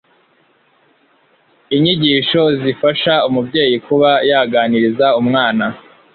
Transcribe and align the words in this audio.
inyigisho 1.75 2.41
zifasha 2.61 3.13
umubyeyi 3.29 3.77
kuba 3.87 4.09
yaganiriza 4.29 5.07
umwana. 5.21 5.65